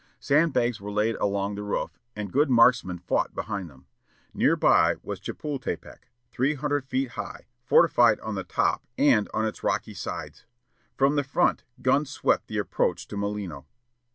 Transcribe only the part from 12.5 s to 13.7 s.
approach to Molino.